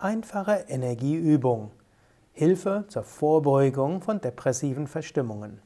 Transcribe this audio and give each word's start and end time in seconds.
Einfache 0.00 0.66
Energieübung. 0.68 1.72
Hilfe 2.30 2.84
zur 2.86 3.02
Vorbeugung 3.02 4.00
von 4.00 4.20
depressiven 4.20 4.86
Verstimmungen. 4.86 5.60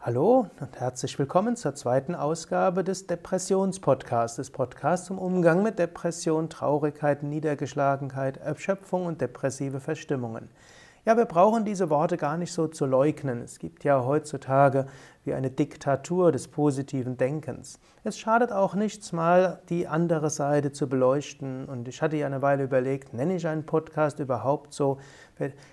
Hallo 0.00 0.46
und 0.60 0.80
herzlich 0.80 1.18
willkommen 1.18 1.54
zur 1.56 1.74
zweiten 1.74 2.14
Ausgabe 2.14 2.82
des 2.82 3.06
Depressionspodcasts, 3.06 4.36
des 4.36 4.50
Podcasts 4.50 5.08
zum 5.08 5.18
Umgang 5.18 5.62
mit 5.62 5.78
Depression, 5.78 6.48
Traurigkeit, 6.48 7.22
Niedergeschlagenheit, 7.22 8.38
Erschöpfung 8.38 9.04
und 9.04 9.20
depressive 9.20 9.80
Verstimmungen. 9.80 10.48
Ja, 11.04 11.16
wir 11.16 11.24
brauchen 11.24 11.64
diese 11.64 11.90
Worte 11.90 12.16
gar 12.16 12.36
nicht 12.36 12.52
so 12.52 12.68
zu 12.68 12.86
leugnen. 12.86 13.42
Es 13.42 13.58
gibt 13.58 13.82
ja 13.82 14.04
heutzutage 14.04 14.86
wie 15.24 15.34
eine 15.34 15.50
Diktatur 15.50 16.30
des 16.30 16.46
positiven 16.46 17.16
Denkens. 17.16 17.80
Es 18.04 18.20
schadet 18.20 18.52
auch 18.52 18.76
nichts, 18.76 19.10
mal 19.10 19.60
die 19.68 19.88
andere 19.88 20.30
Seite 20.30 20.70
zu 20.70 20.88
beleuchten. 20.88 21.64
Und 21.64 21.88
ich 21.88 22.02
hatte 22.02 22.16
ja 22.16 22.26
eine 22.26 22.40
Weile 22.40 22.62
überlegt, 22.62 23.14
nenne 23.14 23.34
ich 23.34 23.48
einen 23.48 23.66
Podcast 23.66 24.20
überhaupt 24.20 24.74
so? 24.74 24.98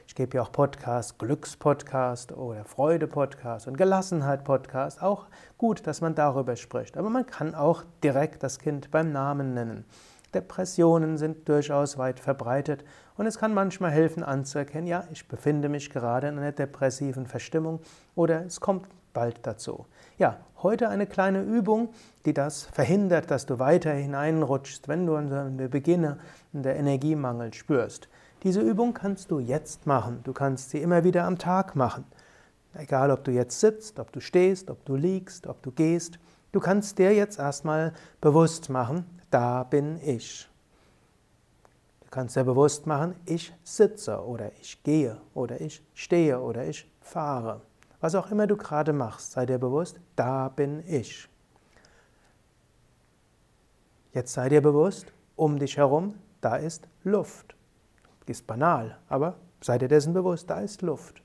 Ich 0.07 0.15
gebe 0.15 0.37
ja 0.37 0.41
auch 0.41 0.51
Podcast, 0.51 1.19
Glückspodcast 1.19 2.31
oder 2.31 2.65
Freude-Podcast 2.65 3.67
und 3.67 3.77
Gelassenheit-Podcast. 3.77 5.03
Auch 5.03 5.27
gut, 5.59 5.85
dass 5.85 6.01
man 6.01 6.15
darüber 6.15 6.55
spricht. 6.55 6.97
Aber 6.97 7.11
man 7.11 7.27
kann 7.27 7.53
auch 7.53 7.83
direkt 8.03 8.41
das 8.41 8.57
Kind 8.57 8.89
beim 8.89 9.11
Namen 9.11 9.53
nennen. 9.53 9.85
Depressionen 10.33 11.17
sind 11.17 11.49
durchaus 11.49 11.97
weit 11.97 12.19
verbreitet 12.19 12.83
und 13.17 13.25
es 13.25 13.37
kann 13.37 13.53
manchmal 13.53 13.91
helfen 13.91 14.23
anzuerkennen, 14.23 14.87
ja, 14.87 15.05
ich 15.11 15.27
befinde 15.27 15.69
mich 15.69 15.89
gerade 15.89 16.27
in 16.27 16.37
einer 16.37 16.51
depressiven 16.51 17.25
Verstimmung 17.25 17.79
oder 18.15 18.45
es 18.45 18.59
kommt 18.59 18.87
bald 19.13 19.39
dazu. 19.43 19.85
Ja, 20.17 20.37
heute 20.61 20.89
eine 20.89 21.07
kleine 21.07 21.41
Übung, 21.41 21.89
die 22.25 22.33
das 22.33 22.63
verhindert, 22.63 23.31
dass 23.31 23.45
du 23.45 23.59
weiter 23.59 23.91
hineinrutschst, 23.91 24.87
wenn 24.87 25.05
du 25.05 25.15
an 25.15 25.57
der 25.57 25.67
Beginne 25.67 26.19
der 26.51 26.75
Energiemangel 26.75 27.53
spürst. 27.53 28.07
Diese 28.43 28.61
Übung 28.61 28.93
kannst 28.93 29.31
du 29.31 29.39
jetzt 29.39 29.85
machen. 29.85 30.21
Du 30.23 30.31
kannst 30.31 30.69
sie 30.69 30.77
immer 30.77 31.03
wieder 31.03 31.25
am 31.25 31.37
Tag 31.37 31.75
machen. 31.75 32.05
Egal, 32.73 33.11
ob 33.11 33.23
du 33.23 33.31
jetzt 33.31 33.59
sitzt, 33.59 33.99
ob 33.99 34.11
du 34.11 34.21
stehst, 34.21 34.69
ob 34.69 34.85
du 34.85 34.95
liegst, 34.95 35.47
ob 35.47 35.61
du 35.63 35.71
gehst. 35.71 36.19
Du 36.51 36.59
kannst 36.59 36.99
dir 36.99 37.13
jetzt 37.13 37.39
erstmal 37.39 37.93
bewusst 38.21 38.69
machen, 38.69 39.05
da 39.29 39.63
bin 39.63 39.99
ich. 40.03 40.49
Du 42.01 42.07
kannst 42.09 42.35
dir 42.35 42.43
bewusst 42.43 42.87
machen, 42.87 43.15
ich 43.25 43.53
sitze 43.63 44.23
oder 44.23 44.51
ich 44.59 44.81
gehe 44.83 45.21
oder 45.33 45.61
ich 45.61 45.83
stehe 45.93 46.39
oder 46.39 46.65
ich 46.65 46.89
fahre. 47.01 47.61
Was 47.99 48.15
auch 48.15 48.31
immer 48.31 48.47
du 48.47 48.57
gerade 48.57 48.93
machst, 48.93 49.33
sei 49.33 49.45
dir 49.45 49.59
bewusst, 49.59 49.99
da 50.15 50.49
bin 50.49 50.83
ich. 50.87 51.29
Jetzt 54.13 54.33
sei 54.33 54.49
dir 54.49 54.61
bewusst, 54.61 55.13
um 55.35 55.59
dich 55.59 55.77
herum, 55.77 56.15
da 56.41 56.55
ist 56.55 56.87
Luft. 57.03 57.55
Ist 58.25 58.47
banal, 58.47 58.97
aber 59.07 59.35
sei 59.61 59.77
dir 59.77 59.87
dessen 59.87 60.13
bewusst, 60.13 60.49
da 60.49 60.59
ist 60.59 60.81
Luft. 60.81 61.21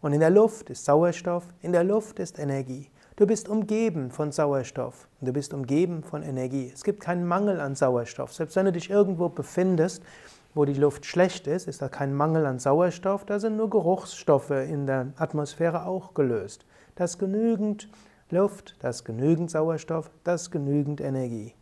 Und 0.00 0.12
in 0.12 0.20
der 0.20 0.30
Luft 0.30 0.70
ist 0.70 0.84
Sauerstoff, 0.84 1.44
in 1.60 1.72
der 1.72 1.84
Luft 1.84 2.18
ist 2.18 2.38
Energie. 2.38 2.90
Du 3.18 3.26
bist 3.26 3.48
umgeben 3.48 4.12
von 4.12 4.30
Sauerstoff 4.30 5.08
du 5.20 5.32
bist 5.32 5.52
umgeben 5.52 6.04
von 6.04 6.22
Energie. 6.22 6.70
Es 6.72 6.84
gibt 6.84 7.00
keinen 7.00 7.26
Mangel 7.26 7.58
an 7.58 7.74
Sauerstoff. 7.74 8.32
Selbst 8.32 8.54
wenn 8.54 8.66
du 8.66 8.70
dich 8.70 8.90
irgendwo 8.90 9.28
befindest, 9.28 10.04
wo 10.54 10.64
die 10.64 10.74
Luft 10.74 11.04
schlecht 11.04 11.48
ist, 11.48 11.66
ist 11.66 11.82
da 11.82 11.88
kein 11.88 12.14
Mangel 12.14 12.46
an 12.46 12.60
Sauerstoff, 12.60 13.24
da 13.24 13.40
sind 13.40 13.56
nur 13.56 13.70
Geruchsstoffe 13.70 14.52
in 14.52 14.86
der 14.86 15.14
Atmosphäre 15.16 15.84
auch 15.84 16.14
gelöst. 16.14 16.64
Da 16.94 17.06
ist 17.06 17.18
genügend 17.18 17.90
Luft, 18.30 18.76
da 18.78 18.90
ist 18.90 19.02
genügend 19.04 19.50
Sauerstoff, 19.50 20.12
da 20.22 20.34
ist 20.34 20.52
genügend 20.52 21.00
Energie. 21.00 21.54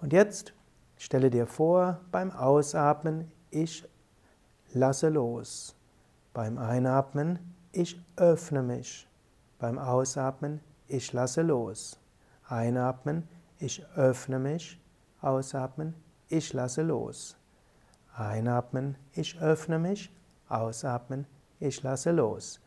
Und 0.00 0.12
jetzt 0.12 0.52
stelle 0.96 1.30
dir 1.30 1.46
vor, 1.46 2.00
beim 2.10 2.32
Ausatmen, 2.32 3.30
ich 3.52 3.88
lasse 4.72 5.10
los. 5.10 5.76
Beim 6.34 6.58
Einatmen, 6.58 7.38
ich 7.70 8.04
öffne 8.16 8.64
mich. 8.64 9.06
Beim 9.60 9.78
Ausatmen, 9.78 10.58
ich 10.88 11.12
lasse 11.12 11.42
los. 11.42 11.98
Einatmen, 12.48 13.28
ich 13.58 13.84
öffne 13.96 14.38
mich. 14.38 14.80
Ausatmen, 15.20 15.94
ich 16.28 16.52
lasse 16.52 16.82
los. 16.82 17.36
Einatmen, 18.14 18.96
ich 19.12 19.40
öffne 19.40 19.78
mich. 19.78 20.12
Ausatmen, 20.48 21.26
ich 21.60 21.82
lasse 21.82 22.10
los. 22.10 22.60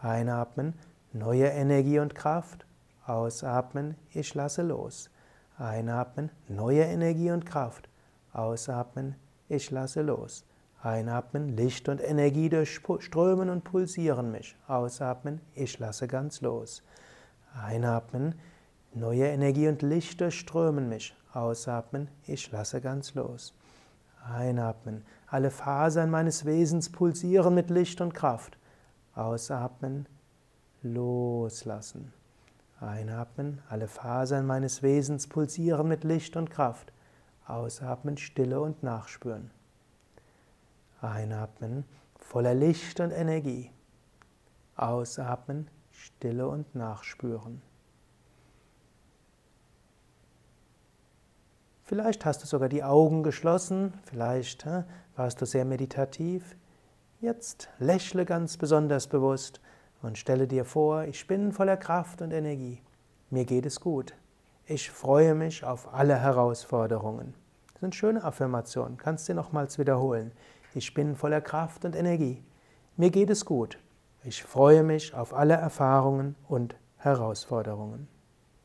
Einatmen, 0.00 0.74
neue 1.12 1.46
Energie 1.46 1.98
und 1.98 2.14
Kraft. 2.14 2.66
Ausatmen, 3.04 3.96
ich 4.10 4.34
lasse 4.34 4.62
los. 4.62 5.10
Einatmen, 5.58 6.30
neue 6.48 6.82
Energie 6.82 7.30
und 7.30 7.46
Kraft. 7.46 7.88
Ausatmen, 8.32 9.16
ich 9.48 9.70
lasse 9.70 10.02
los. 10.02 10.44
Einatmen, 10.82 11.56
Licht 11.56 11.88
und 11.88 12.00
Energie 12.00 12.48
durchströmen 12.48 13.50
und 13.50 13.64
pulsieren 13.64 14.30
mich. 14.30 14.56
Ausatmen, 14.68 15.40
ich 15.54 15.78
lasse 15.78 16.06
ganz 16.06 16.40
los. 16.40 16.82
Einatmen, 17.62 18.34
neue 18.92 19.26
Energie 19.26 19.68
und 19.68 19.82
Licht 19.82 20.20
durchströmen 20.20 20.88
mich. 20.88 21.14
Ausatmen, 21.32 22.08
ich 22.26 22.50
lasse 22.52 22.80
ganz 22.80 23.14
los. 23.14 23.54
Einatmen, 24.24 25.04
alle 25.28 25.50
Fasern 25.50 26.10
meines 26.10 26.44
Wesens 26.44 26.90
pulsieren 26.90 27.54
mit 27.54 27.70
Licht 27.70 28.00
und 28.00 28.14
Kraft. 28.14 28.58
Ausatmen, 29.14 30.06
loslassen. 30.82 32.12
Einatmen, 32.80 33.62
alle 33.68 33.88
Fasern 33.88 34.46
meines 34.46 34.82
Wesens 34.82 35.26
pulsieren 35.26 35.88
mit 35.88 36.04
Licht 36.04 36.36
und 36.36 36.50
Kraft. 36.50 36.92
Ausatmen, 37.46 38.18
Stille 38.18 38.60
und 38.60 38.82
Nachspüren. 38.82 39.50
Einatmen, 41.00 41.84
voller 42.18 42.54
Licht 42.54 43.00
und 43.00 43.12
Energie. 43.12 43.70
Ausatmen, 44.76 45.70
Stille 46.06 46.46
und 46.46 46.72
Nachspüren. 46.76 47.60
Vielleicht 51.82 52.24
hast 52.24 52.42
du 52.42 52.46
sogar 52.46 52.68
die 52.68 52.84
Augen 52.84 53.24
geschlossen, 53.24 53.92
vielleicht 54.04 54.66
warst 55.16 55.40
du 55.40 55.46
sehr 55.46 55.64
meditativ. 55.64 56.56
Jetzt 57.20 57.68
lächle 57.80 58.24
ganz 58.24 58.56
besonders 58.56 59.08
bewusst 59.08 59.60
und 60.00 60.16
stelle 60.16 60.46
dir 60.46 60.64
vor, 60.64 61.04
ich 61.04 61.26
bin 61.26 61.50
voller 61.50 61.76
Kraft 61.76 62.22
und 62.22 62.30
Energie. 62.30 62.80
Mir 63.30 63.44
geht 63.44 63.66
es 63.66 63.80
gut. 63.80 64.14
Ich 64.64 64.92
freue 64.92 65.34
mich 65.34 65.64
auf 65.64 65.92
alle 65.92 66.20
Herausforderungen. 66.20 67.34
Das 67.72 67.80
sind 67.80 67.96
schöne 67.96 68.22
Affirmationen, 68.22 68.96
kannst 68.96 69.28
du 69.28 69.34
nochmals 69.34 69.76
wiederholen. 69.76 70.30
Ich 70.72 70.94
bin 70.94 71.16
voller 71.16 71.40
Kraft 71.40 71.84
und 71.84 71.96
Energie. 71.96 72.44
Mir 72.96 73.10
geht 73.10 73.30
es 73.30 73.44
gut. 73.44 73.78
Ich 74.28 74.42
freue 74.42 74.82
mich 74.82 75.14
auf 75.14 75.32
alle 75.32 75.54
Erfahrungen 75.54 76.34
und 76.48 76.74
Herausforderungen. 76.96 78.08